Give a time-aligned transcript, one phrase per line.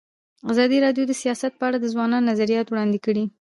[0.51, 3.23] ازادي راډیو د سیاست په اړه د ځوانانو نظریات وړاندې کړي.